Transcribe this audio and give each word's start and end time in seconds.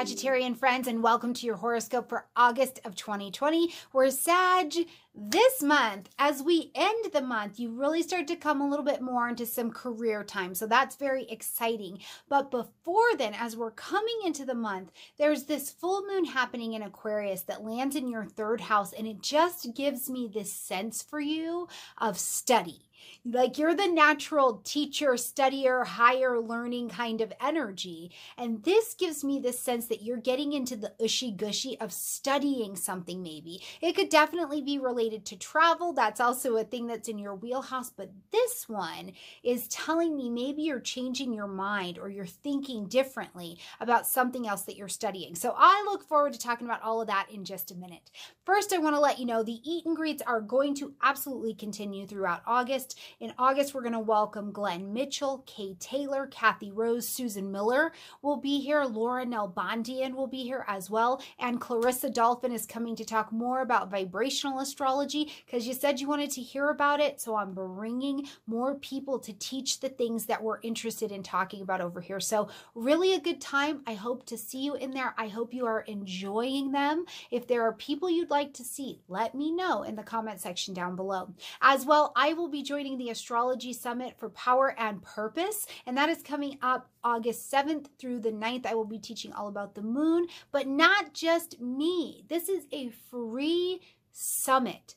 Sagittarian 0.00 0.56
friends, 0.56 0.88
and 0.88 1.02
welcome 1.02 1.34
to 1.34 1.44
your 1.44 1.56
horoscope 1.56 2.08
for 2.08 2.24
August 2.34 2.80
of 2.86 2.94
2020. 2.94 3.70
We're 3.92 4.10
Sag 4.10 4.72
this 5.14 5.62
month. 5.62 6.08
As 6.18 6.42
we 6.42 6.70
end 6.74 7.06
the 7.12 7.20
month, 7.20 7.58
you 7.58 7.70
really 7.70 8.02
start 8.02 8.26
to 8.28 8.36
come 8.36 8.60
a 8.60 8.68
little 8.68 8.84
bit 8.84 9.02
more 9.02 9.28
into 9.28 9.46
some 9.46 9.70
career 9.70 10.24
time. 10.24 10.54
So 10.54 10.66
that's 10.66 10.96
very 10.96 11.24
exciting. 11.24 12.00
But 12.28 12.50
before 12.50 13.16
then, 13.16 13.34
as 13.34 13.56
we're 13.56 13.72
coming 13.72 14.20
into 14.24 14.44
the 14.44 14.54
month, 14.54 14.90
there's 15.18 15.44
this 15.44 15.70
full 15.70 16.06
moon 16.06 16.24
happening 16.24 16.74
in 16.74 16.82
Aquarius 16.82 17.42
that 17.42 17.64
lands 17.64 17.96
in 17.96 18.08
your 18.08 18.24
third 18.24 18.60
house, 18.60 18.92
and 18.92 19.06
it 19.06 19.22
just 19.22 19.74
gives 19.74 20.08
me 20.08 20.30
this 20.32 20.52
sense 20.52 21.02
for 21.02 21.20
you 21.20 21.68
of 21.98 22.18
study 22.18 22.90
like 23.24 23.58
you're 23.58 23.74
the 23.74 23.86
natural 23.86 24.60
teacher, 24.64 25.12
studier, 25.12 25.86
higher 25.86 26.40
learning 26.40 26.88
kind 26.88 27.20
of 27.20 27.32
energy. 27.40 28.10
And 28.36 28.62
this 28.64 28.94
gives 28.94 29.22
me 29.22 29.38
this 29.38 29.60
sense 29.60 29.86
that 29.86 30.02
you're 30.02 30.16
getting 30.16 30.52
into 30.52 30.76
the 30.76 30.92
ushy 31.00 31.30
gushy 31.36 31.78
of 31.80 31.92
studying 31.92 32.76
something, 32.76 33.22
maybe. 33.22 33.62
It 33.80 33.94
could 33.94 34.08
definitely 34.08 34.62
be 34.62 34.78
related 34.78 34.99
to 35.08 35.36
travel. 35.36 35.94
That's 35.94 36.20
also 36.20 36.56
a 36.56 36.64
thing 36.64 36.86
that's 36.86 37.08
in 37.08 37.18
your 37.18 37.34
wheelhouse. 37.34 37.90
But 37.90 38.10
this 38.30 38.68
one 38.68 39.12
is 39.42 39.66
telling 39.68 40.14
me 40.14 40.28
maybe 40.28 40.62
you're 40.62 40.80
changing 40.80 41.32
your 41.32 41.46
mind 41.46 41.98
or 41.98 42.10
you're 42.10 42.26
thinking 42.26 42.86
differently 42.86 43.58
about 43.80 44.06
something 44.06 44.46
else 44.46 44.62
that 44.62 44.76
you're 44.76 44.88
studying. 44.88 45.34
So 45.34 45.54
I 45.56 45.82
look 45.90 46.06
forward 46.06 46.34
to 46.34 46.38
talking 46.38 46.66
about 46.66 46.82
all 46.82 47.00
of 47.00 47.06
that 47.06 47.28
in 47.32 47.44
just 47.44 47.70
a 47.70 47.76
minute. 47.76 48.10
First, 48.44 48.74
I 48.74 48.78
want 48.78 48.94
to 48.94 49.00
let 49.00 49.18
you 49.18 49.24
know 49.24 49.42
the 49.42 49.60
eat 49.64 49.86
and 49.86 49.96
greets 49.96 50.22
are 50.26 50.42
going 50.42 50.74
to 50.76 50.92
absolutely 51.02 51.54
continue 51.54 52.06
throughout 52.06 52.42
August. 52.46 52.98
In 53.20 53.32
August, 53.38 53.72
we're 53.72 53.80
going 53.80 53.92
to 53.94 54.00
welcome 54.00 54.52
Glenn 54.52 54.92
Mitchell, 54.92 55.44
Kay 55.46 55.76
Taylor, 55.80 56.26
Kathy 56.26 56.70
Rose, 56.70 57.08
Susan 57.08 57.50
Miller 57.50 57.92
will 58.20 58.36
be 58.36 58.60
here. 58.60 58.84
Laura 58.84 59.24
Nalbandian 59.24 60.14
will 60.14 60.26
be 60.26 60.42
here 60.42 60.64
as 60.68 60.90
well. 60.90 61.22
And 61.38 61.60
Clarissa 61.60 62.10
Dolphin 62.10 62.52
is 62.52 62.66
coming 62.66 62.96
to 62.96 63.04
talk 63.04 63.32
more 63.32 63.62
about 63.62 63.90
vibrational 63.90 64.58
astrology 64.60 64.89
because 64.98 65.66
you 65.66 65.74
said 65.74 66.00
you 66.00 66.08
wanted 66.08 66.30
to 66.32 66.40
hear 66.40 66.70
about 66.70 67.00
it. 67.00 67.20
So 67.20 67.36
I'm 67.36 67.52
bringing 67.52 68.26
more 68.46 68.74
people 68.74 69.18
to 69.20 69.32
teach 69.32 69.80
the 69.80 69.88
things 69.88 70.26
that 70.26 70.42
we're 70.42 70.60
interested 70.62 71.12
in 71.12 71.22
talking 71.22 71.62
about 71.62 71.80
over 71.80 72.00
here. 72.00 72.20
So 72.20 72.48
really 72.74 73.14
a 73.14 73.20
good 73.20 73.40
time. 73.40 73.82
I 73.86 73.94
hope 73.94 74.26
to 74.26 74.38
see 74.38 74.62
you 74.62 74.74
in 74.74 74.92
there. 74.92 75.14
I 75.16 75.28
hope 75.28 75.54
you 75.54 75.66
are 75.66 75.80
enjoying 75.80 76.72
them. 76.72 77.04
If 77.30 77.46
there 77.46 77.62
are 77.62 77.72
people 77.72 78.10
you'd 78.10 78.30
like 78.30 78.54
to 78.54 78.64
see, 78.64 79.00
let 79.08 79.34
me 79.34 79.52
know 79.52 79.82
in 79.82 79.96
the 79.96 80.02
comment 80.02 80.40
section 80.40 80.74
down 80.74 80.96
below. 80.96 81.34
As 81.60 81.86
well, 81.86 82.12
I 82.16 82.32
will 82.32 82.48
be 82.48 82.62
joining 82.62 82.98
the 82.98 83.10
Astrology 83.10 83.72
Summit 83.72 84.18
for 84.18 84.30
Power 84.30 84.74
and 84.78 85.02
Purpose, 85.02 85.66
and 85.86 85.96
that 85.96 86.08
is 86.08 86.22
coming 86.22 86.58
up 86.62 86.90
August 87.02 87.50
7th 87.50 87.86
through 87.98 88.20
the 88.20 88.32
9th. 88.32 88.66
I 88.66 88.74
will 88.74 88.84
be 88.84 88.98
teaching 88.98 89.32
all 89.32 89.48
about 89.48 89.74
the 89.74 89.82
moon, 89.82 90.26
but 90.52 90.66
not 90.66 91.14
just 91.14 91.60
me. 91.60 92.24
This 92.28 92.48
is 92.48 92.66
a 92.72 92.90
free 93.10 93.80
summit 94.12 94.96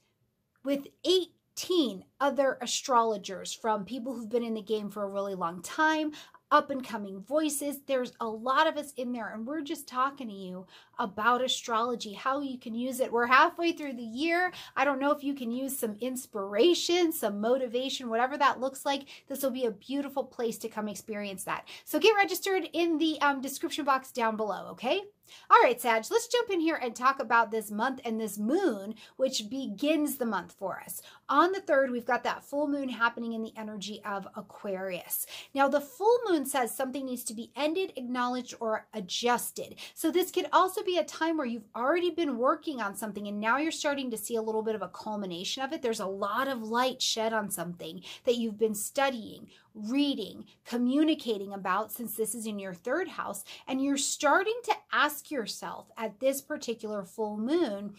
with 0.63 0.87
18 1.05 2.05
other 2.19 2.57
astrologers 2.61 3.53
from 3.53 3.85
people 3.85 4.13
who've 4.13 4.29
been 4.29 4.43
in 4.43 4.53
the 4.53 4.61
game 4.61 4.89
for 4.89 5.03
a 5.03 5.09
really 5.09 5.35
long 5.35 5.61
time, 5.61 6.11
up 6.53 6.69
and 6.69 6.87
coming 6.87 7.19
voices. 7.19 7.79
There's 7.87 8.13
a 8.19 8.27
lot 8.27 8.67
of 8.67 8.77
us 8.77 8.93
in 8.93 9.11
there, 9.11 9.33
and 9.33 9.45
we're 9.45 9.61
just 9.61 9.87
talking 9.87 10.27
to 10.27 10.33
you 10.33 10.67
about 10.99 11.43
astrology, 11.43 12.13
how 12.13 12.41
you 12.41 12.59
can 12.59 12.75
use 12.75 12.99
it. 12.99 13.11
We're 13.11 13.25
halfway 13.25 13.71
through 13.71 13.93
the 13.93 14.03
year. 14.03 14.53
I 14.75 14.85
don't 14.85 14.99
know 14.99 15.11
if 15.11 15.23
you 15.23 15.33
can 15.33 15.51
use 15.51 15.75
some 15.75 15.95
inspiration, 15.99 17.11
some 17.11 17.41
motivation, 17.41 18.07
whatever 18.07 18.37
that 18.37 18.59
looks 18.59 18.85
like. 18.85 19.05
This 19.27 19.41
will 19.41 19.49
be 19.49 19.65
a 19.65 19.71
beautiful 19.71 20.23
place 20.23 20.59
to 20.59 20.69
come 20.69 20.87
experience 20.87 21.43
that. 21.45 21.67
So 21.85 21.99
get 21.99 22.15
registered 22.15 22.69
in 22.71 22.99
the 22.99 23.19
um, 23.21 23.41
description 23.41 23.83
box 23.83 24.11
down 24.11 24.37
below, 24.37 24.67
okay? 24.71 25.01
All 25.49 25.61
right, 25.61 25.79
Sag, 25.79 26.05
let's 26.09 26.27
jump 26.27 26.49
in 26.49 26.59
here 26.59 26.79
and 26.81 26.95
talk 26.95 27.19
about 27.19 27.51
this 27.51 27.71
month 27.71 28.01
and 28.05 28.19
this 28.19 28.37
moon, 28.37 28.95
which 29.17 29.49
begins 29.49 30.17
the 30.17 30.25
month 30.25 30.53
for 30.57 30.81
us. 30.83 31.01
On 31.29 31.51
the 31.51 31.61
3rd, 31.61 31.91
we've 31.91 32.05
got 32.05 32.23
that 32.23 32.43
full 32.43 32.67
moon 32.67 32.89
happening 32.89 33.33
in 33.33 33.41
the 33.41 33.53
energy 33.55 34.01
of 34.05 34.27
Aquarius. 34.35 35.25
Now, 35.53 35.67
the 35.67 35.81
full 35.81 36.19
moon 36.27 36.45
says 36.45 36.75
something 36.75 37.05
needs 37.05 37.23
to 37.25 37.33
be 37.33 37.51
ended, 37.55 37.93
acknowledged, 37.95 38.55
or 38.59 38.87
adjusted. 38.93 39.75
So 39.93 40.11
this 40.11 40.31
could 40.31 40.47
also 40.51 40.83
be 40.83 40.97
a 40.97 41.03
time 41.03 41.37
where 41.37 41.47
you've 41.47 41.69
already 41.75 42.09
been 42.09 42.37
working 42.37 42.81
on 42.81 42.95
something 42.95 43.27
and 43.27 43.39
now 43.39 43.57
you're 43.57 43.71
starting 43.71 44.11
to 44.11 44.17
see 44.17 44.35
a 44.35 44.41
little 44.41 44.63
bit 44.63 44.75
of 44.75 44.81
a 44.81 44.87
culmination 44.89 45.63
of 45.63 45.73
it. 45.73 45.81
There's 45.81 45.99
a 45.99 46.05
lot 46.05 46.47
of 46.47 46.63
light 46.63 47.01
shed 47.01 47.33
on 47.33 47.49
something 47.49 48.01
that 48.25 48.35
you've 48.35 48.57
been 48.57 48.75
studying, 48.75 49.47
reading, 49.73 50.45
communicating 50.65 51.53
about 51.53 51.91
since 51.91 52.15
this 52.15 52.35
is 52.35 52.45
in 52.45 52.59
your 52.59 52.73
third 52.73 53.07
house. 53.07 53.43
And 53.67 53.83
you're 53.83 53.97
starting 53.97 54.59
to 54.65 54.75
ask 54.91 55.31
yourself 55.31 55.91
at 55.97 56.19
this 56.19 56.41
particular 56.41 57.03
full 57.03 57.37
moon, 57.37 57.95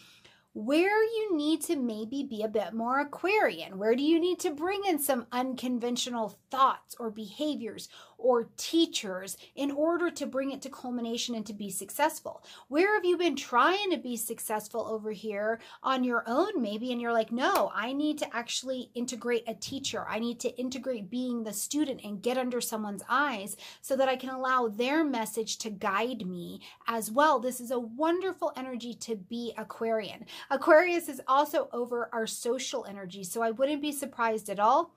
where 0.57 1.03
you 1.03 1.37
need 1.37 1.61
to 1.63 1.75
maybe 1.75 2.23
be 2.23 2.43
a 2.45 2.49
bit 2.49 2.73
more 2.73 3.01
Aquarian. 3.01 3.77
Where 3.77 3.97
do 3.97 4.05
you 4.05 4.21
need 4.21 4.39
to 4.41 4.53
bring 4.53 4.83
in 4.85 5.01
some 5.01 5.27
unconventional 5.33 6.39
thoughts 6.49 6.95
or 7.01 7.11
behaviors 7.11 7.89
or 8.25 8.49
teachers 8.57 9.37
in 9.55 9.71
order 9.71 10.11
to 10.11 10.27
bring 10.27 10.51
it 10.51 10.63
to 10.63 10.71
culmination 10.71 11.35
and 11.35 11.45
to 11.45 11.53
be 11.53 11.71
successful? 11.71 12.43
Where 12.69 12.95
have 12.95 13.05
you 13.05 13.19
been 13.19 13.37
trying 13.37 13.91
to 13.91 13.99
be 13.99 14.17
successful 14.17 14.87
over 14.87 15.13
here 15.13 15.61
on 15.83 16.05
your 16.05 16.25
own, 16.27 16.61
maybe? 16.61 16.91
And 16.91 17.01
you're 17.01 17.13
like, 17.13 17.31
no, 17.31 17.71
I 17.75 17.93
need 17.93 18.19
to 18.19 18.35
actually 18.35 18.91
integrate 18.95 19.45
a 19.47 19.55
teacher. 19.55 20.07
I 20.09 20.19
need 20.19 20.41
to 20.41 20.57
integrate 20.59 21.11
being 21.11 21.45
the 21.45 21.53
student 21.53 22.01
and 22.03 22.23
get 22.23 22.39
under 22.39 22.63
someone's 22.63 23.05
eyes 23.11 23.57
so 23.83 23.95
that 23.95 24.09
I 24.09 24.17
can 24.17 24.31
allow 24.31 24.69
their 24.69 25.05
message 25.05 25.59
to 25.59 25.71
guide 25.71 26.27
me 26.27 26.63
as 26.89 27.11
well. 27.11 27.39
This 27.39 27.61
is 27.61 27.71
a 27.71 27.79
wonderful 27.79 28.53
energy 28.57 28.95
to 28.95 29.17
be 29.17 29.53
Aquarian. 29.59 30.25
Aquarius 30.51 31.11
is 31.11 31.21
also 31.29 31.69
over 31.73 32.09
our 32.13 32.27
social 32.27 32.87
energy, 32.89 33.23
so 33.23 33.43
I 33.43 33.51
wouldn't 33.51 33.83
be 33.83 33.93
surprised 33.93 34.49
at 34.49 34.59
all 34.59 34.95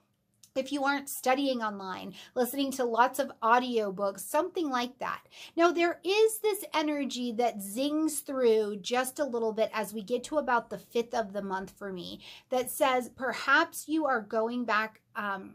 if 0.58 0.72
you 0.72 0.84
aren't 0.84 1.08
studying 1.08 1.62
online, 1.62 2.14
listening 2.34 2.70
to 2.72 2.84
lots 2.84 3.18
of 3.18 3.32
audiobooks, 3.42 4.20
something 4.20 4.68
like 4.68 4.98
that. 4.98 5.22
Now, 5.56 5.72
there 5.72 6.00
is 6.04 6.38
this 6.40 6.64
energy 6.74 7.32
that 7.32 7.62
zings 7.62 8.20
through 8.20 8.78
just 8.82 9.18
a 9.18 9.24
little 9.24 9.52
bit 9.52 9.70
as 9.72 9.94
we 9.94 10.02
get 10.02 10.24
to 10.24 10.38
about 10.38 10.68
the 10.68 10.78
fifth 10.78 11.14
of 11.14 11.32
the 11.32 11.42
month 11.42 11.72
for 11.78 11.92
me 11.92 12.20
that 12.50 12.70
says 12.70 13.08
perhaps 13.08 13.88
you 13.88 14.06
are 14.06 14.20
going 14.20 14.64
back. 14.64 15.00
Um, 15.16 15.54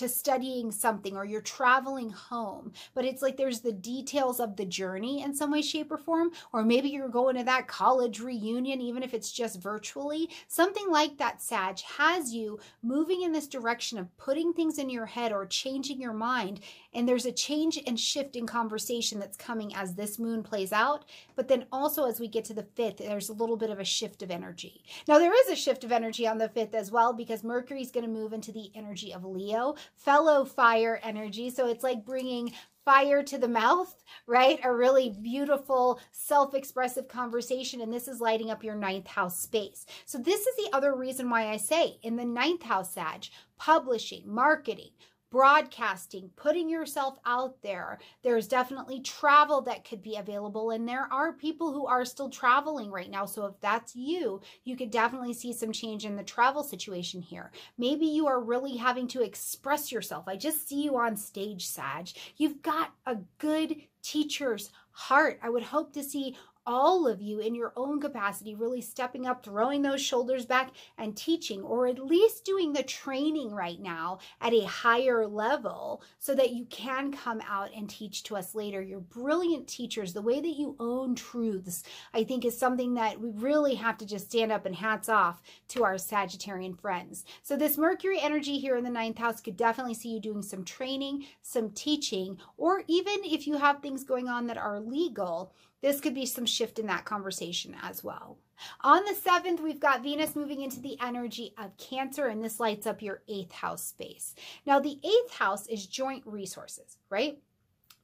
to 0.00 0.08
studying 0.08 0.72
something 0.72 1.16
or 1.16 1.24
you're 1.24 1.42
traveling 1.42 2.10
home, 2.10 2.72
but 2.94 3.04
it's 3.04 3.20
like 3.22 3.36
there's 3.36 3.60
the 3.60 3.72
details 3.72 4.40
of 4.40 4.56
the 4.56 4.64
journey 4.64 5.22
in 5.22 5.34
some 5.34 5.50
way, 5.50 5.60
shape, 5.62 5.92
or 5.92 5.98
form. 5.98 6.30
Or 6.52 6.64
maybe 6.64 6.88
you're 6.88 7.08
going 7.08 7.36
to 7.36 7.44
that 7.44 7.68
college 7.68 8.18
reunion, 8.18 8.80
even 8.80 9.02
if 9.02 9.12
it's 9.12 9.30
just 9.30 9.60
virtually. 9.60 10.30
Something 10.48 10.90
like 10.90 11.18
that, 11.18 11.42
Sag, 11.42 11.80
has 11.80 12.32
you 12.32 12.58
moving 12.82 13.22
in 13.22 13.32
this 13.32 13.46
direction 13.46 13.98
of 13.98 14.16
putting 14.16 14.52
things 14.52 14.78
in 14.78 14.88
your 14.88 15.06
head 15.06 15.32
or 15.32 15.44
changing 15.46 16.00
your 16.00 16.14
mind. 16.14 16.60
And 16.92 17.08
there's 17.08 17.26
a 17.26 17.32
change 17.32 17.78
and 17.86 17.98
shift 17.98 18.36
in 18.36 18.46
conversation 18.46 19.20
that's 19.20 19.36
coming 19.36 19.74
as 19.74 19.94
this 19.94 20.18
moon 20.18 20.42
plays 20.42 20.72
out. 20.72 21.04
But 21.36 21.48
then 21.48 21.66
also 21.70 22.06
as 22.06 22.18
we 22.18 22.28
get 22.28 22.44
to 22.46 22.54
the 22.54 22.66
fifth, 22.74 22.98
there's 22.98 23.28
a 23.28 23.34
little 23.34 23.56
bit 23.56 23.70
of 23.70 23.78
a 23.78 23.84
shift 23.84 24.22
of 24.22 24.30
energy. 24.30 24.84
Now, 25.06 25.18
there 25.18 25.34
is 25.34 25.48
a 25.48 25.56
shift 25.56 25.84
of 25.84 25.92
energy 25.92 26.26
on 26.26 26.38
the 26.38 26.48
fifth 26.48 26.74
as 26.74 26.90
well 26.90 27.12
because 27.12 27.44
Mercury 27.44 27.82
is 27.82 27.90
going 27.90 28.06
to 28.06 28.10
move 28.10 28.32
into 28.32 28.52
the 28.52 28.70
energy 28.74 29.12
of 29.12 29.24
Leo 29.24 29.76
fellow 29.94 30.44
fire 30.44 31.00
energy. 31.02 31.50
So 31.50 31.68
it's 31.68 31.84
like 31.84 32.04
bringing 32.04 32.52
fire 32.84 33.22
to 33.22 33.38
the 33.38 33.48
mouth, 33.48 34.02
right? 34.26 34.58
A 34.64 34.74
really 34.74 35.10
beautiful, 35.10 36.00
self 36.12 36.54
expressive 36.54 37.08
conversation. 37.08 37.80
And 37.80 37.92
this 37.92 38.08
is 38.08 38.20
lighting 38.20 38.50
up 38.50 38.64
your 38.64 38.74
ninth 38.74 39.06
house 39.06 39.38
space. 39.38 39.86
So, 40.06 40.18
this 40.18 40.46
is 40.46 40.56
the 40.56 40.76
other 40.76 40.94
reason 40.94 41.30
why 41.30 41.48
I 41.48 41.56
say 41.56 41.98
in 42.02 42.16
the 42.16 42.24
ninth 42.24 42.62
house, 42.62 42.94
Sag, 42.94 43.26
publishing, 43.58 44.22
marketing, 44.26 44.90
broadcasting, 45.30 46.30
putting 46.36 46.68
yourself 46.68 47.18
out 47.24 47.62
there. 47.62 47.98
There's 48.22 48.48
definitely 48.48 49.00
travel 49.00 49.62
that 49.62 49.84
could 49.84 50.02
be 50.02 50.16
available, 50.16 50.70
and 50.70 50.88
there 50.88 51.08
are 51.12 51.32
people 51.32 51.72
who 51.72 51.86
are 51.86 52.04
still 52.04 52.28
traveling 52.28 52.90
right 52.90 53.10
now. 53.10 53.26
So, 53.26 53.46
if 53.46 53.60
that's 53.60 53.94
you, 53.94 54.40
you 54.64 54.76
could 54.76 54.90
definitely 54.90 55.34
see 55.34 55.52
some 55.52 55.72
change 55.72 56.04
in 56.04 56.16
the 56.16 56.22
travel 56.22 56.62
situation 56.62 57.22
here. 57.22 57.52
Maybe 57.78 58.06
you 58.06 58.26
are 58.26 58.40
really 58.40 58.76
having 58.76 59.06
to 59.08 59.22
express 59.22 59.92
yourself. 59.92 60.24
I 60.26 60.36
just 60.36 60.68
see 60.68 60.82
you 60.82 60.96
on 60.96 61.16
stage, 61.16 61.66
Sag. 61.66 62.08
You've 62.36 62.62
got 62.62 62.92
a 63.06 63.16
good 63.38 63.76
teacher's 64.02 64.70
heart. 64.92 65.38
I 65.42 65.50
would 65.50 65.62
hope 65.62 65.92
to 65.94 66.02
see 66.02 66.36
all 66.70 67.08
of 67.08 67.20
you 67.20 67.40
in 67.40 67.52
your 67.52 67.72
own 67.74 68.00
capacity 68.00 68.54
really 68.54 68.80
stepping 68.80 69.26
up, 69.26 69.44
throwing 69.44 69.82
those 69.82 70.00
shoulders 70.00 70.46
back 70.46 70.70
and 70.96 71.16
teaching, 71.16 71.62
or 71.62 71.88
at 71.88 71.98
least 71.98 72.44
doing 72.44 72.72
the 72.72 72.82
training 72.84 73.50
right 73.50 73.80
now 73.80 74.20
at 74.40 74.54
a 74.54 74.64
higher 74.66 75.26
level 75.26 76.00
so 76.20 76.32
that 76.32 76.52
you 76.52 76.64
can 76.66 77.10
come 77.10 77.42
out 77.48 77.70
and 77.74 77.90
teach 77.90 78.22
to 78.22 78.36
us 78.36 78.54
later. 78.54 78.80
You're 78.80 79.00
brilliant 79.00 79.66
teachers. 79.66 80.12
The 80.12 80.22
way 80.22 80.40
that 80.40 80.56
you 80.56 80.76
own 80.78 81.16
truths, 81.16 81.82
I 82.14 82.22
think, 82.22 82.44
is 82.44 82.56
something 82.56 82.94
that 82.94 83.20
we 83.20 83.30
really 83.30 83.74
have 83.74 83.98
to 83.98 84.06
just 84.06 84.26
stand 84.26 84.52
up 84.52 84.64
and 84.64 84.76
hats 84.76 85.08
off 85.08 85.42
to 85.70 85.82
our 85.82 85.94
Sagittarian 85.94 86.80
friends. 86.80 87.24
So, 87.42 87.56
this 87.56 87.78
Mercury 87.78 88.20
energy 88.20 88.60
here 88.60 88.76
in 88.76 88.84
the 88.84 88.90
ninth 88.90 89.18
house 89.18 89.40
could 89.40 89.56
definitely 89.56 89.94
see 89.94 90.10
you 90.10 90.20
doing 90.20 90.42
some 90.42 90.64
training, 90.64 91.24
some 91.42 91.70
teaching, 91.70 92.38
or 92.56 92.84
even 92.86 93.24
if 93.24 93.48
you 93.48 93.56
have 93.56 93.82
things 93.82 94.04
going 94.04 94.28
on 94.28 94.46
that 94.46 94.56
are 94.56 94.78
legal 94.78 95.52
this 95.82 96.00
could 96.00 96.14
be 96.14 96.26
some 96.26 96.46
shift 96.46 96.78
in 96.78 96.86
that 96.86 97.04
conversation 97.04 97.74
as 97.82 98.04
well. 98.04 98.38
On 98.82 99.02
the 99.04 99.14
7th, 99.14 99.60
we've 99.60 99.80
got 99.80 100.02
Venus 100.02 100.36
moving 100.36 100.60
into 100.60 100.80
the 100.80 100.98
energy 101.00 101.54
of 101.58 101.76
Cancer, 101.78 102.26
and 102.26 102.44
this 102.44 102.60
lights 102.60 102.86
up 102.86 103.00
your 103.00 103.22
eighth 103.28 103.52
house 103.52 103.82
space. 103.82 104.34
Now, 104.66 104.80
the 104.80 104.98
eighth 105.02 105.32
house 105.32 105.66
is 105.66 105.86
joint 105.86 106.22
resources, 106.26 106.98
right? 107.08 107.38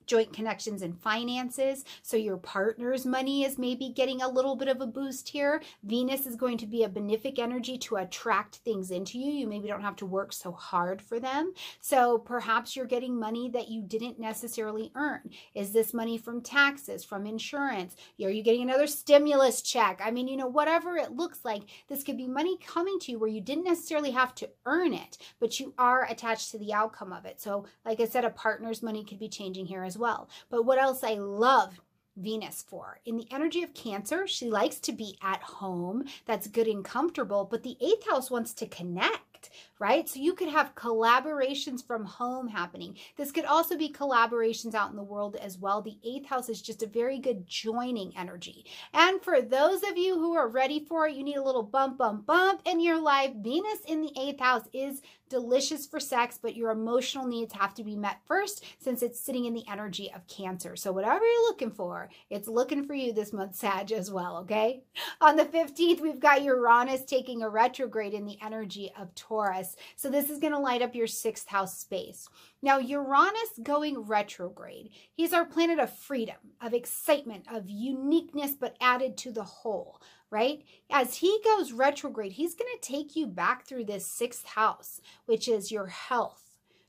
Joint 0.07 0.33
connections 0.33 0.83
and 0.83 0.99
finances. 1.01 1.85
So 2.03 2.17
your 2.17 2.37
partner's 2.37 3.05
money 3.05 3.45
is 3.45 3.59
maybe 3.59 3.89
getting 3.89 4.23
a 4.23 4.29
little 4.29 4.57
bit 4.57 4.69
of 4.69 4.81
a 4.81 4.87
boost 4.87 5.29
here. 5.29 5.63
Venus 5.83 6.27
is 6.27 6.37
going 6.37 6.59
to 6.59 6.67
be 6.67 6.85
a 6.85 6.89
benefic 6.89 7.39
energy 7.39 7.79
to 7.79 7.97
attract 7.97 8.57
things 8.57 8.91
into 8.91 9.19
you. 9.19 9.33
You 9.33 9.47
maybe 9.47 9.69
don't 9.69 9.83
have 9.83 9.97
to 9.97 10.07
work 10.07 10.33
so 10.33 10.53
hard 10.53 11.03
for 11.03 11.21
them. 11.21 11.53
So 11.81 12.19
perhaps 12.19 12.77
you're 12.77 12.87
getting 12.87 13.19
money 13.19 13.49
that 13.51 13.69
you 13.69 13.83
didn't 13.83 14.19
necessarily 14.19 14.93
earn. 14.95 15.31
Is 15.55 15.73
this 15.73 15.93
money 15.93 16.19
from 16.19 16.41
taxes, 16.41 17.05
from 17.05 17.27
insurance? 17.27 17.97
Are 18.23 18.31
you 18.31 18.43
getting 18.43 18.63
another 18.63 18.87
stimulus 18.87 19.63
check? 19.63 20.01
I 20.03 20.11
mean, 20.11 20.29
you 20.29 20.37
know, 20.37 20.47
whatever 20.47 20.97
it 20.97 21.13
looks 21.13 21.45
like, 21.45 21.63
this 21.89 22.03
could 22.03 22.17
be 22.17 22.29
money 22.29 22.59
coming 22.59 22.99
to 23.01 23.13
you 23.13 23.19
where 23.19 23.29
you 23.29 23.41
didn't 23.41 23.65
necessarily 23.65 24.11
have 24.13 24.35
to 24.37 24.49
earn 24.65 24.93
it, 24.93 25.19
but 25.41 25.59
you 25.61 25.75
are 25.79 26.05
attached 26.09 26.51
to 26.51 26.59
the 26.59 26.73
outcome 26.73 27.13
of 27.13 27.25
it. 27.25 27.41
So, 27.41 27.67
like 27.85 28.01
I 28.01 28.07
said, 28.07 28.25
a 28.25 28.31
partner's 28.31 28.83
money 28.83 29.05
could 29.05 29.19
be 29.19 29.29
changing 29.29 29.67
here 29.67 29.85
as 29.85 29.96
well. 29.97 30.29
But 30.51 30.65
what 30.65 30.79
else 30.79 31.03
I 31.03 31.15
love 31.15 31.81
Venus 32.17 32.65
for. 32.67 33.01
In 33.05 33.17
the 33.17 33.27
energy 33.31 33.63
of 33.63 33.75
Cancer, 33.75 34.27
she 34.27 34.49
likes 34.49 34.79
to 34.81 34.93
be 34.93 35.19
at 35.23 35.43
home. 35.43 36.05
That's 36.25 36.47
good 36.47 36.67
and 36.67 36.85
comfortable, 36.85 37.45
but 37.45 37.63
the 37.63 37.77
eighth 37.81 38.09
house 38.09 38.31
wants 38.31 38.55
to 38.55 38.67
connect, 38.67 39.51
right? 39.79 40.09
So 40.09 40.21
you 40.21 40.33
could 40.33 40.49
have 40.49 40.75
collaborations 40.75 41.87
from 41.87 42.07
home 42.07 42.49
happening. 42.49 42.97
This 43.17 43.33
could 43.33 43.45
also 43.45 43.77
be 43.77 43.93
collaborations 43.93 44.75
out 44.75 44.91
in 44.91 44.97
the 44.97 45.03
world 45.03 45.37
as 45.37 45.59
well. 45.59 45.83
The 45.83 45.99
eighth 46.05 46.27
house 46.27 46.49
is 46.49 46.63
just 46.63 46.83
a 46.83 46.87
very 46.87 47.19
good 47.19 47.47
joining 47.47 48.17
energy. 48.17 48.65
And 48.95 49.21
for 49.21 49.43
those 49.43 49.83
of 49.83 49.99
you 49.99 50.15
who 50.15 50.35
are 50.35 50.49
ready 50.49 50.81
for 50.81 51.07
it, 51.07 51.17
you 51.17 51.23
need 51.23 51.37
a 51.37 51.45
little 51.45 51.63
bump, 51.63 51.99
bump, 51.99 52.25
bump 52.25 52.63
in 52.65 52.81
your 52.81 52.99
life. 52.99 53.33
Venus 53.37 53.81
in 53.87 54.01
the 54.01 54.13
eighth 54.19 54.41
house 54.41 54.65
is 54.73 55.03
delicious 55.29 55.87
for 55.87 56.01
sex, 56.01 56.39
but 56.41 56.57
your 56.57 56.71
emotional 56.71 57.27
needs 57.27 57.55
have 57.55 57.75
to 57.75 57.85
be 57.85 57.97
met 57.97 58.19
first 58.27 58.65
since 58.79 59.03
it's 59.03 59.21
sitting 59.21 59.45
in 59.45 59.55
the 59.55 59.67
energy 59.69 60.11
of 60.15 60.27
Cancer. 60.27 60.77
So, 60.77 60.93
whatever 60.93 61.25
you're 61.25 61.49
looking 61.49 61.71
for, 61.71 62.09
it's 62.31 62.49
looking 62.49 62.87
for 62.87 62.95
you 62.95 63.13
this 63.13 63.33
month, 63.33 63.55
Sag, 63.57 63.93
as 63.93 64.11
well, 64.11 64.39
okay? 64.39 64.83
On 65.21 65.37
the 65.37 65.45
15th, 65.45 66.01
we've 66.01 66.21
got 66.21 66.43
Uranus 66.43 67.05
taking 67.05 67.43
a 67.43 67.49
retrograde 67.49 68.15
in 68.15 68.25
the 68.25 68.39
energy 68.43 68.93
of 68.99 69.15
Taurus. 69.15 69.77
So, 69.97 70.11
this 70.11 70.31
is 70.31 70.39
going 70.39 70.53
to 70.53 70.59
light 70.59 70.83
up 70.83 70.95
your 70.95 71.07
sixth 71.07 71.49
house 71.49 71.79
space. 71.79 72.29
Now, 72.63 72.79
Uranus 72.79 73.61
going 73.63 74.01
retrograde, 74.01 74.91
he's 75.15 75.33
our 75.33 75.45
planet 75.45 75.79
of 75.79 75.97
freedom, 75.97 76.37
of 76.61 76.75
excitement, 76.75 77.47
of 77.53 77.69
uniqueness, 77.69 78.53
but 78.59 78.77
added 78.81 79.17
to 79.19 79.31
the 79.31 79.45
whole 79.45 80.01
right? 80.31 80.63
As 80.91 81.17
he 81.17 81.41
goes 81.45 81.73
retrograde, 81.73 82.33
he's 82.33 82.55
going 82.55 82.71
to 82.75 82.87
take 82.87 83.17
you 83.17 83.27
back 83.27 83.67
through 83.67 83.85
this 83.85 84.07
sixth 84.07 84.47
house, 84.47 85.01
which 85.27 85.49
is 85.49 85.73
your 85.73 85.87
health 85.87 86.46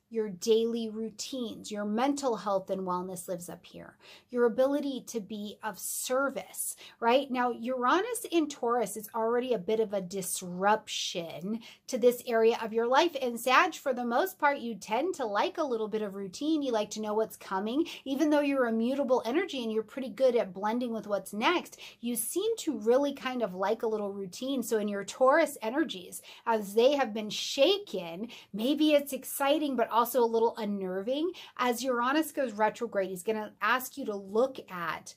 your 0.09 0.29
daily 0.29 0.89
routines, 0.89 1.71
your 1.71 1.83
mental 1.83 2.37
health 2.37 2.69
and 2.69 2.81
wellness 2.81 3.27
lives 3.27 3.49
up 3.49 3.65
here, 3.65 3.97
your 4.29 4.45
ability 4.45 5.03
to 5.07 5.19
be 5.19 5.57
of 5.63 5.77
service, 5.77 6.77
right? 7.01 7.29
Now, 7.29 7.51
Uranus 7.51 8.25
in 8.31 8.47
Taurus 8.47 8.95
is 8.95 9.09
already 9.13 9.53
a 9.53 9.59
bit 9.59 9.81
of 9.81 9.93
a 9.93 9.99
disruption 9.99 11.59
to 11.87 11.97
this 11.97 12.23
area 12.25 12.57
of 12.61 12.71
your 12.71 12.87
life. 12.87 13.15
And 13.21 13.37
Sag, 13.37 13.75
for 13.75 13.93
the 13.93 14.05
most 14.05 14.39
part, 14.39 14.59
you 14.59 14.75
tend 14.75 15.15
to 15.15 15.25
like 15.25 15.57
a 15.57 15.63
little 15.63 15.89
bit 15.89 16.01
of 16.01 16.15
routine. 16.15 16.61
You 16.61 16.71
like 16.71 16.91
to 16.91 17.01
know 17.01 17.13
what's 17.13 17.35
coming, 17.35 17.85
even 18.05 18.29
though 18.29 18.39
you're 18.39 18.67
a 18.67 18.71
mutable 18.71 19.21
energy 19.25 19.63
and 19.63 19.71
you're 19.71 19.83
pretty 19.83 20.09
good 20.09 20.35
at 20.37 20.53
blending 20.53 20.93
with 20.93 21.07
what's 21.07 21.33
next. 21.33 21.79
You 21.99 22.15
seem 22.15 22.55
to 22.59 22.77
really 22.79 23.13
kind 23.13 23.41
of 23.41 23.55
like 23.55 23.83
a 23.83 23.87
little 23.87 24.13
routine. 24.13 24.63
So, 24.63 24.77
in 24.77 24.87
your 24.87 25.03
Taurus 25.03 25.57
energies, 25.61 26.21
as 26.45 26.75
they 26.75 26.95
have 26.95 27.13
been 27.13 27.29
shaken, 27.29 28.29
maybe 28.53 28.93
it's 28.93 29.11
exciting, 29.11 29.75
but 29.75 29.89
also 29.97 30.23
a 30.23 30.25
little 30.25 30.55
unnerving. 30.57 31.31
As 31.57 31.83
Uranus 31.83 32.31
goes 32.31 32.53
retrograde, 32.53 33.09
he's 33.09 33.23
going 33.23 33.37
to 33.37 33.51
ask 33.61 33.97
you 33.97 34.05
to 34.05 34.15
look 34.15 34.59
at 34.71 35.15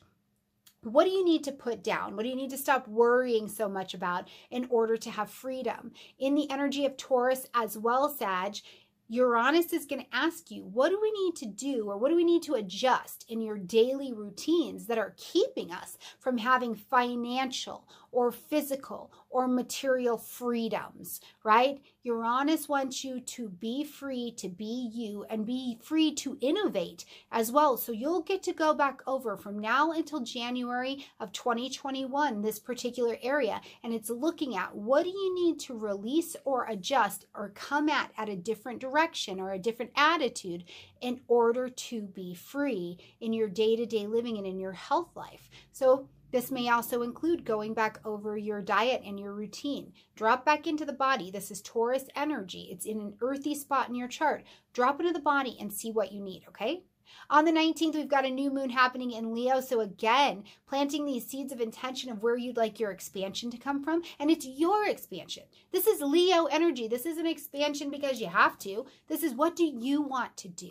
what 0.83 1.05
do 1.05 1.11
you 1.11 1.23
need 1.23 1.45
to 1.45 1.53
put 1.53 1.85
down? 1.85 2.17
What 2.17 2.23
do 2.23 2.31
you 2.31 2.37
need 2.37 2.49
to 2.51 2.57
stop 2.57 2.89
worrying 2.89 3.49
so 3.49 3.69
much 3.69 3.93
about 3.93 4.29
in 4.51 4.67
order 4.71 4.97
to 4.97 5.11
have 5.11 5.31
freedom? 5.31 5.93
In 6.19 6.35
the 6.35 6.51
energy 6.51 6.87
of 6.87 6.97
Taurus 6.97 7.47
as 7.55 7.77
well, 7.77 8.09
Sag, 8.09 8.57
Uranus 9.13 9.73
is 9.73 9.87
going 9.87 10.03
to 10.03 10.17
ask 10.17 10.53
you, 10.53 10.65
what 10.65 10.89
do 10.89 10.99
we 11.03 11.11
need 11.11 11.35
to 11.37 11.47
do 11.47 11.91
or 11.91 11.99
what 11.99 12.11
do 12.11 12.17
we 12.17 12.25
need 12.25 12.45
to 12.45 12.55
adjust 12.55 13.27
in 13.29 13.43
your 13.43 13.59
daily 13.59 14.13
routines 14.13 14.87
that 14.87 14.99
are 14.99 15.17
keeping 15.19 15.73
us 15.73 15.99
from 16.21 16.39
having 16.39 16.75
financial 16.77 17.87
or 18.13 18.31
physical 18.31 19.13
or 19.31 19.47
material 19.47 20.19
freedoms, 20.19 21.21
right? 21.45 21.81
Uranus 22.03 22.69
wants 22.69 23.05
you 23.05 23.21
to 23.21 23.49
be 23.49 23.85
free 23.85 24.33
to 24.33 24.49
be 24.49 24.91
you 24.93 25.25
and 25.31 25.47
be 25.47 25.79
free 25.83 26.13
to 26.15 26.37
innovate 26.41 27.05
as 27.31 27.53
well. 27.53 27.77
So 27.77 27.93
you'll 27.93 28.23
get 28.23 28.43
to 28.45 28.53
go 28.53 28.75
back 28.75 29.01
over 29.07 29.37
from 29.37 29.59
now 29.59 29.93
until 29.93 30.21
January 30.21 31.07
of 31.21 31.33
2021, 31.33 32.43
this 32.43 32.59
particular 32.59 33.17
area, 33.23 33.61
and 33.85 33.95
it's 33.95 34.11
looking 34.11 34.57
at 34.57 34.75
what 34.75 35.05
do 35.05 35.11
you 35.11 35.35
need 35.35 35.61
to 35.61 35.79
release 35.79 36.35
or 36.45 36.67
adjust 36.67 37.27
or 37.35 37.51
come 37.51 37.89
at 37.89 38.11
at 38.19 38.29
a 38.29 38.37
different 38.37 38.81
direction 38.81 39.39
or 39.39 39.53
a 39.53 39.59
different 39.59 39.93
attitude 39.95 40.65
in 41.01 41.21
order 41.29 41.69
to 41.69 42.03
be 42.03 42.35
free 42.35 42.99
in 43.21 43.33
your 43.33 43.49
day 43.49 43.77
to 43.77 43.87
day 43.87 44.07
living 44.07 44.39
and 44.39 44.47
in 44.47 44.59
your 44.59 44.73
health 44.73 45.15
life. 45.15 45.51
So 45.73 46.09
this 46.31 46.51
may 46.51 46.69
also 46.69 47.03
include 47.03 47.45
going 47.45 47.75
back 47.75 47.99
over 48.05 48.37
your 48.37 48.63
diet 48.63 49.03
and 49.05 49.19
your 49.19 49.33
routine. 49.33 49.93
Drop 50.15 50.45
back 50.45 50.67
into 50.67 50.85
the 50.85 50.93
body. 50.93 51.31
This 51.31 51.51
is 51.51 51.61
Taurus 51.61 52.05
energy. 52.15 52.69
It's 52.71 52.87
in 52.87 53.01
an 53.01 53.15
earthy 53.21 53.55
spot 53.55 53.89
in 53.89 53.95
your 53.95 54.09
chart. 54.09 54.45
Drop 54.73 55.01
into 55.01 55.13
the 55.13 55.19
body 55.19 55.57
and 55.61 55.73
see 55.73 55.91
what 55.91 56.13
you 56.13 56.21
need, 56.21 56.45
okay? 56.49 56.85
On 57.29 57.45
the 57.45 57.51
19th, 57.51 57.95
we've 57.95 58.09
got 58.09 58.25
a 58.25 58.31
new 58.31 58.51
moon 58.51 58.71
happening 58.71 59.11
in 59.11 59.35
Leo. 59.35 59.61
So, 59.61 59.81
again, 59.81 60.45
planting 60.69 61.05
these 61.05 61.27
seeds 61.27 61.53
of 61.53 61.61
intention 61.61 62.11
of 62.11 62.23
where 62.23 62.37
you'd 62.37 62.57
like 62.57 62.79
your 62.79 62.93
expansion 62.93 63.51
to 63.51 63.59
come 63.59 63.83
from. 63.83 64.03
And 64.19 64.31
it's 64.31 64.47
your 64.47 64.87
expansion. 64.87 65.45
This 65.73 65.87
is 65.87 66.01
Leo 66.01 66.47
energy. 66.47 66.87
This 66.87 67.07
is 67.07 67.19
an 67.19 67.27
expansion 67.27 67.91
because 67.91 68.21
you 68.21 68.29
have 68.29 68.59
to. 68.61 68.87
This 69.09 69.23
is 69.23 69.35
what 69.35 69.57
do 69.57 69.65
you 69.65 70.03
want 70.03 70.37
to 70.39 70.49
do? 70.49 70.71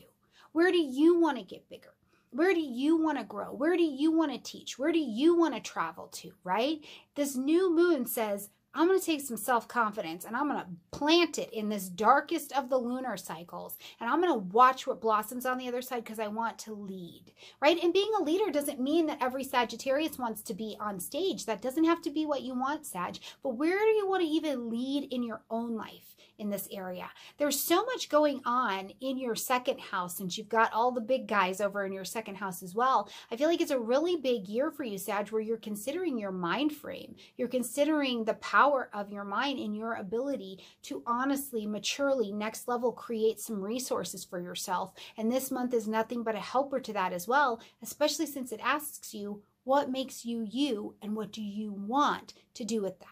Where 0.51 0.71
do 0.71 0.79
you 0.79 1.19
want 1.19 1.37
to 1.37 1.43
get 1.43 1.69
bigger? 1.69 1.93
Where 2.31 2.53
do 2.53 2.61
you 2.61 2.95
want 3.01 3.17
to 3.17 3.23
grow? 3.23 3.47
Where 3.47 3.75
do 3.75 3.83
you 3.83 4.11
want 4.11 4.31
to 4.31 4.37
teach? 4.37 4.77
Where 4.77 4.91
do 4.91 4.99
you 4.99 5.35
want 5.35 5.55
to 5.55 5.59
travel 5.59 6.07
to, 6.13 6.31
right? 6.43 6.79
This 7.15 7.35
new 7.35 7.73
moon 7.75 8.05
says, 8.05 8.49
I'm 8.73 8.87
going 8.87 8.99
to 8.99 9.05
take 9.05 9.21
some 9.21 9.37
self 9.37 9.67
confidence 9.67 10.25
and 10.25 10.35
I'm 10.35 10.47
going 10.47 10.61
to 10.61 10.67
plant 10.91 11.39
it 11.39 11.51
in 11.51 11.69
this 11.69 11.89
darkest 11.89 12.51
of 12.55 12.69
the 12.69 12.77
lunar 12.77 13.17
cycles. 13.17 13.77
And 13.99 14.09
I'm 14.09 14.21
going 14.21 14.33
to 14.33 14.47
watch 14.53 14.85
what 14.85 15.01
blossoms 15.01 15.45
on 15.45 15.57
the 15.57 15.67
other 15.67 15.81
side 15.81 16.03
because 16.03 16.19
I 16.19 16.27
want 16.27 16.59
to 16.59 16.73
lead, 16.73 17.31
right? 17.61 17.81
And 17.81 17.93
being 17.93 18.11
a 18.19 18.23
leader 18.23 18.51
doesn't 18.51 18.79
mean 18.79 19.07
that 19.07 19.21
every 19.21 19.43
Sagittarius 19.43 20.19
wants 20.19 20.43
to 20.43 20.53
be 20.53 20.77
on 20.79 20.99
stage. 20.99 21.45
That 21.45 21.61
doesn't 21.61 21.85
have 21.85 22.01
to 22.03 22.11
be 22.11 22.25
what 22.25 22.43
you 22.43 22.53
want, 22.53 22.85
Sag. 22.85 23.17
But 23.41 23.57
where 23.57 23.79
do 23.79 23.91
you 23.91 24.07
want 24.07 24.21
to 24.21 24.29
even 24.29 24.69
lead 24.69 25.11
in 25.11 25.23
your 25.23 25.41
own 25.49 25.75
life? 25.75 26.15
in 26.39 26.49
this 26.49 26.69
area. 26.71 27.09
There's 27.37 27.59
so 27.59 27.83
much 27.83 28.07
going 28.07 28.41
on 28.45 28.91
in 29.01 29.17
your 29.17 29.35
second 29.35 29.79
house 29.79 30.15
since 30.15 30.37
you've 30.37 30.47
got 30.47 30.71
all 30.73 30.91
the 30.91 31.01
big 31.01 31.27
guys 31.27 31.59
over 31.59 31.85
in 31.85 31.91
your 31.91 32.05
second 32.05 32.35
house 32.35 32.63
as 32.63 32.73
well. 32.73 33.09
I 33.29 33.35
feel 33.35 33.49
like 33.49 33.59
it's 33.59 33.71
a 33.71 33.79
really 33.79 34.15
big 34.15 34.47
year 34.47 34.71
for 34.71 34.85
you, 34.85 34.97
Sag, 34.97 35.29
where 35.29 35.41
you're 35.41 35.57
considering 35.57 36.17
your 36.17 36.31
mind 36.31 36.71
frame. 36.71 37.15
You're 37.35 37.49
considering 37.49 38.23
the 38.23 38.35
power 38.35 38.58
of 38.93 39.09
your 39.09 39.23
mind 39.23 39.57
and 39.57 39.75
your 39.75 39.95
ability 39.95 40.59
to 40.83 41.01
honestly, 41.05 41.65
maturely, 41.65 42.31
next 42.31 42.67
level 42.67 42.91
create 42.91 43.39
some 43.39 43.61
resources 43.61 44.25
for 44.25 44.39
yourself. 44.39 44.91
And 45.17 45.31
this 45.31 45.49
month 45.49 45.73
is 45.73 45.87
nothing 45.87 46.23
but 46.23 46.35
a 46.35 46.39
helper 46.39 46.81
to 46.81 46.93
that 46.93 47.13
as 47.13 47.27
well, 47.27 47.61
especially 47.81 48.25
since 48.25 48.51
it 48.51 48.59
asks 48.61 49.13
you, 49.13 49.41
what 49.63 49.89
makes 49.89 50.25
you 50.25 50.45
you 50.49 50.95
and 51.01 51.15
what 51.15 51.31
do 51.31 51.41
you 51.41 51.71
want 51.71 52.33
to 52.55 52.65
do 52.65 52.81
with 52.81 52.99
that? 52.99 53.07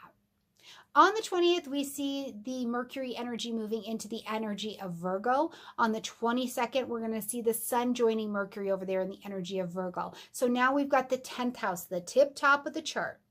On 0.95 1.13
the 1.13 1.21
20th, 1.21 1.67
we 1.67 1.83
see 1.83 2.33
the 2.43 2.65
Mercury 2.65 3.15
energy 3.15 3.51
moving 3.51 3.83
into 3.83 4.07
the 4.07 4.23
energy 4.27 4.79
of 4.81 4.93
Virgo. 4.93 5.51
On 5.77 5.91
the 5.91 6.01
22nd, 6.01 6.87
we're 6.87 6.99
going 6.99 7.13
to 7.13 7.21
see 7.21 7.39
the 7.39 7.53
Sun 7.53 7.93
joining 7.93 8.31
Mercury 8.31 8.71
over 8.71 8.83
there 8.83 9.01
in 9.01 9.09
the 9.09 9.19
energy 9.23 9.59
of 9.59 9.69
Virgo. 9.69 10.13
So 10.31 10.47
now 10.47 10.73
we've 10.73 10.89
got 10.89 11.09
the 11.09 11.19
10th 11.19 11.57
house, 11.57 11.83
the 11.83 12.01
tip 12.01 12.35
top 12.35 12.65
of 12.65 12.73
the 12.73 12.81
chart 12.81 13.21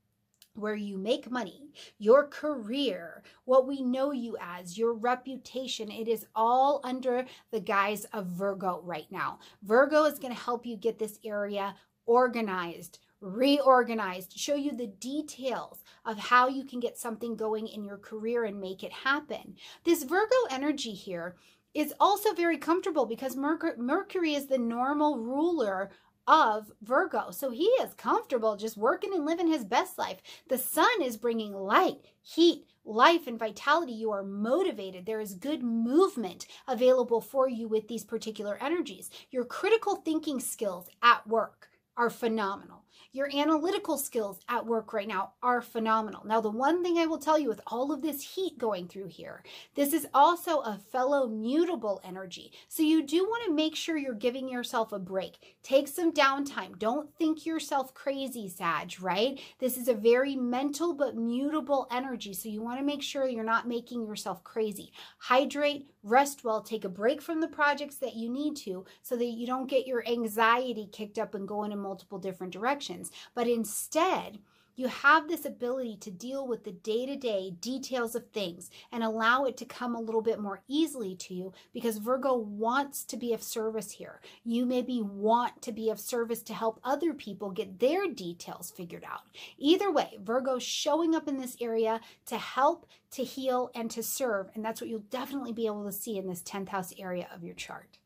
where 0.57 0.75
you 0.75 0.97
make 0.97 1.31
money, 1.31 1.69
your 1.99 2.27
career, 2.27 3.23
what 3.45 3.67
we 3.67 3.81
know 3.81 4.11
you 4.11 4.35
as, 4.41 4.77
your 4.77 4.93
reputation, 4.93 5.91
it 5.91 6.07
is 6.07 6.25
all 6.35 6.81
under 6.83 7.25
the 7.51 7.59
guise 7.59 8.05
of 8.05 8.27
Virgo 8.27 8.81
right 8.83 9.07
now. 9.11 9.39
Virgo 9.63 10.05
is 10.05 10.19
going 10.19 10.33
to 10.33 10.39
help 10.39 10.65
you 10.65 10.75
get 10.75 10.99
this 10.99 11.19
area 11.23 11.75
organized, 12.05 12.99
reorganized, 13.21 14.37
show 14.37 14.55
you 14.55 14.71
the 14.71 14.87
details 14.87 15.83
of 16.05 16.17
how 16.17 16.47
you 16.47 16.63
can 16.63 16.79
get 16.79 16.97
something 16.97 17.35
going 17.35 17.67
in 17.67 17.83
your 17.83 17.97
career 17.97 18.45
and 18.45 18.59
make 18.59 18.83
it 18.83 18.91
happen. 18.91 19.55
This 19.83 20.03
Virgo 20.03 20.35
energy 20.49 20.93
here 20.93 21.35
is 21.73 21.93
also 21.99 22.33
very 22.33 22.57
comfortable 22.57 23.05
because 23.05 23.35
Mercury 23.35 24.33
is 24.33 24.47
the 24.47 24.57
normal 24.57 25.19
ruler 25.19 25.91
of 26.27 26.71
Virgo. 26.81 27.31
So 27.31 27.49
he 27.49 27.65
is 27.81 27.93
comfortable 27.93 28.57
just 28.57 28.77
working 28.77 29.13
and 29.13 29.25
living 29.25 29.47
his 29.47 29.63
best 29.63 29.97
life. 29.97 30.17
The 30.49 30.57
sun 30.57 31.01
is 31.01 31.17
bringing 31.17 31.53
light, 31.53 31.99
heat, 32.21 32.65
life, 32.83 33.27
and 33.27 33.39
vitality. 33.39 33.93
You 33.93 34.11
are 34.11 34.23
motivated. 34.23 35.05
There 35.05 35.21
is 35.21 35.33
good 35.33 35.63
movement 35.63 36.45
available 36.67 37.21
for 37.21 37.47
you 37.47 37.67
with 37.67 37.87
these 37.87 38.03
particular 38.03 38.57
energies. 38.61 39.09
Your 39.31 39.45
critical 39.45 39.95
thinking 39.95 40.39
skills 40.39 40.87
at 41.01 41.25
work 41.27 41.69
are 41.95 42.09
phenomenal. 42.09 42.83
Your 43.13 43.29
analytical 43.35 43.97
skills 43.97 44.39
at 44.49 44.65
work 44.65 44.93
right 44.93 45.07
now 45.07 45.33
are 45.41 45.61
phenomenal. 45.61 46.25
Now, 46.25 46.41
the 46.41 46.51
one 46.51 46.83
thing 46.83 46.97
I 46.97 47.05
will 47.05 47.17
tell 47.17 47.39
you 47.39 47.49
with 47.49 47.61
all 47.67 47.91
of 47.91 48.01
this 48.01 48.35
heat 48.35 48.57
going 48.57 48.87
through 48.87 49.07
here, 49.07 49.43
this 49.75 49.93
is 49.93 50.07
also 50.13 50.59
a 50.59 50.79
fellow 50.91 51.27
mutable 51.27 52.01
energy. 52.03 52.51
So 52.67 52.83
you 52.83 53.03
do 53.03 53.23
want 53.23 53.45
to 53.45 53.53
make 53.53 53.75
sure 53.75 53.97
you're 53.97 54.13
giving 54.13 54.49
yourself 54.49 54.91
a 54.91 54.99
break. 54.99 55.57
Take 55.63 55.87
some 55.87 56.11
downtime. 56.11 56.77
Don't 56.79 57.13
think 57.15 57.45
yourself 57.45 57.93
crazy, 57.93 58.49
Sag, 58.49 58.99
right? 59.01 59.39
This 59.59 59.77
is 59.77 59.87
a 59.87 59.93
very 59.93 60.35
mental 60.35 60.93
but 60.93 61.15
mutable 61.15 61.87
energy. 61.91 62.33
So 62.33 62.49
you 62.49 62.61
want 62.61 62.79
to 62.79 62.85
make 62.85 63.01
sure 63.01 63.27
you're 63.27 63.43
not 63.43 63.67
making 63.67 64.05
yourself 64.05 64.43
crazy. 64.43 64.91
Hydrate, 65.19 65.89
rest 66.03 66.43
well, 66.43 66.61
take 66.61 66.85
a 66.85 66.89
break 66.89 67.21
from 67.21 67.41
the 67.41 67.47
projects 67.47 67.97
that 67.97 68.15
you 68.15 68.29
need 68.29 68.55
to 68.55 68.85
so 69.01 69.15
that 69.17 69.25
you 69.25 69.45
don't 69.45 69.69
get 69.69 69.87
your 69.87 70.07
anxiety 70.07 70.87
kicked 70.91 71.17
up 71.17 71.35
and 71.35 71.47
going 71.47 71.71
in 71.71 71.79
multiple 71.79 72.19
different 72.19 72.53
directions. 72.53 72.86
But 73.35 73.47
instead, 73.47 74.39
you 74.77 74.87
have 74.87 75.27
this 75.27 75.43
ability 75.43 75.97
to 76.01 76.11
deal 76.11 76.47
with 76.47 76.63
the 76.63 76.71
day 76.71 77.07
to 77.07 77.15
day 77.15 77.49
details 77.59 78.13
of 78.13 78.27
things 78.27 78.69
and 78.91 79.03
allow 79.03 79.45
it 79.45 79.57
to 79.57 79.65
come 79.65 79.95
a 79.95 79.99
little 79.99 80.21
bit 80.21 80.39
more 80.39 80.61
easily 80.67 81.15
to 81.15 81.33
you 81.33 81.51
because 81.73 81.97
Virgo 81.97 82.35
wants 82.35 83.03
to 83.05 83.17
be 83.17 83.33
of 83.33 83.41
service 83.41 83.89
here. 83.89 84.21
You 84.43 84.67
maybe 84.67 85.01
want 85.01 85.63
to 85.63 85.71
be 85.71 85.89
of 85.89 85.99
service 85.99 86.43
to 86.43 86.53
help 86.53 86.79
other 86.83 87.15
people 87.15 87.49
get 87.49 87.79
their 87.79 88.07
details 88.07 88.69
figured 88.69 89.03
out. 89.03 89.21
Either 89.57 89.91
way, 89.91 90.19
Virgo's 90.21 90.61
showing 90.61 91.15
up 91.15 91.27
in 91.27 91.37
this 91.37 91.57
area 91.59 91.99
to 92.27 92.37
help, 92.37 92.85
to 93.11 93.23
heal, 93.23 93.71
and 93.73 93.89
to 93.89 94.03
serve. 94.03 94.51
And 94.53 94.63
that's 94.63 94.79
what 94.79 94.91
you'll 94.91 94.99
definitely 94.99 95.53
be 95.53 95.65
able 95.65 95.85
to 95.85 95.91
see 95.91 96.19
in 96.19 96.27
this 96.27 96.43
10th 96.43 96.69
house 96.69 96.93
area 96.99 97.27
of 97.33 97.43
your 97.43 97.55
chart. 97.55 97.97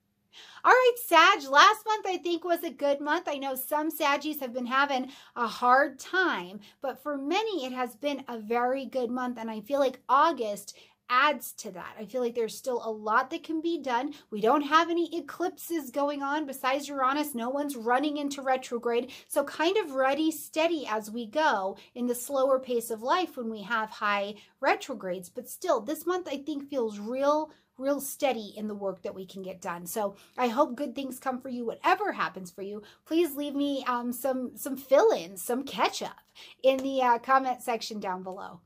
All 0.64 0.72
right, 0.72 0.96
Sag, 1.06 1.50
last 1.50 1.86
month 1.86 2.06
I 2.08 2.18
think 2.18 2.44
was 2.44 2.64
a 2.64 2.70
good 2.70 3.02
month. 3.02 3.28
I 3.28 3.38
know 3.38 3.56
some 3.56 3.92
Saggies 3.92 4.40
have 4.40 4.54
been 4.54 4.66
having 4.66 5.12
a 5.36 5.48
hard 5.48 6.00
time, 6.00 6.60
but 6.82 7.02
for 7.02 7.18
many 7.18 7.66
it 7.66 7.72
has 7.72 7.96
been 7.96 8.24
a 8.28 8.38
very 8.38 8.86
good 8.86 9.10
month. 9.10 9.38
And 9.38 9.50
I 9.50 9.62
feel 9.62 9.80
like 9.80 10.02
August 10.08 10.78
adds 11.12 11.52
to 11.52 11.72
that. 11.72 11.96
I 12.00 12.06
feel 12.06 12.22
like 12.22 12.36
there's 12.36 12.58
still 12.58 12.82
a 12.86 12.90
lot 12.90 13.30
that 13.32 13.44
can 13.44 13.60
be 13.60 13.82
done. 13.82 14.14
We 14.32 14.40
don't 14.40 14.62
have 14.62 14.90
any 14.90 15.18
eclipses 15.18 15.92
going 15.92 16.24
on 16.24 16.46
besides 16.46 16.88
Uranus. 16.88 17.36
No 17.36 17.50
one's 17.50 17.76
running 17.76 18.16
into 18.16 18.42
retrograde. 18.42 19.12
So 19.28 19.44
kind 19.44 19.76
of 19.76 19.92
ready, 19.92 20.32
steady 20.32 20.88
as 20.90 21.12
we 21.12 21.28
go 21.28 21.78
in 21.96 22.08
the 22.08 22.16
slower 22.16 22.60
pace 22.60 22.90
of 22.90 23.02
life 23.02 23.36
when 23.36 23.50
we 23.50 23.62
have 23.64 23.90
high 23.90 24.36
retrogrades. 24.62 25.30
But 25.30 25.50
still, 25.50 25.82
this 25.82 26.06
month 26.06 26.30
I 26.32 26.38
think 26.38 26.70
feels 26.70 26.98
real 26.98 27.52
real 27.82 28.00
steady 28.00 28.54
in 28.56 28.68
the 28.68 28.76
work 28.76 29.02
that 29.02 29.16
we 29.16 29.26
can 29.26 29.42
get 29.42 29.62
done. 29.62 29.86
So 29.86 30.16
I 30.38 30.48
hope 30.48 30.76
good 30.76 30.96
things 30.96 31.20
come 31.20 31.42
for 31.42 31.50
you, 31.50 31.66
whatever 31.66 32.14
happens 32.14 32.52
for 32.52 32.62
you. 32.62 32.84
Please 33.06 33.36
leave 33.36 33.56
me 33.56 33.84
um, 33.88 34.14
some, 34.14 34.52
some 34.56 34.78
fill-ins, 34.78 35.42
some 35.42 35.64
catch-up 35.64 36.20
in 36.64 36.78
the 36.78 37.02
uh, 37.02 37.20
comment 37.20 37.62
section 37.62 38.00
down 38.00 38.24
below. 38.24 38.62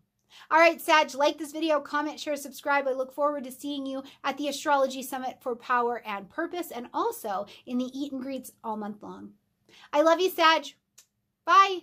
All 0.51 0.59
right, 0.59 0.81
Sag, 0.81 1.15
like 1.15 1.37
this 1.37 1.53
video, 1.53 1.79
comment, 1.79 2.19
share, 2.19 2.35
subscribe. 2.35 2.87
I 2.87 2.91
look 2.91 3.13
forward 3.13 3.45
to 3.45 3.51
seeing 3.51 3.85
you 3.85 4.03
at 4.23 4.37
the 4.37 4.49
Astrology 4.49 5.01
Summit 5.01 5.37
for 5.41 5.55
Power 5.55 6.03
and 6.05 6.29
Purpose 6.29 6.71
and 6.71 6.87
also 6.93 7.45
in 7.65 7.77
the 7.77 7.89
Eat 7.97 8.11
and 8.11 8.21
Greets 8.21 8.51
all 8.63 8.77
month 8.77 9.01
long. 9.01 9.31
I 9.93 10.01
love 10.01 10.19
you, 10.19 10.29
Sag. 10.29 10.73
Bye. 11.45 11.79